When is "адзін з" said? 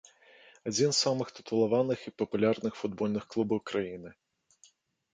0.71-0.99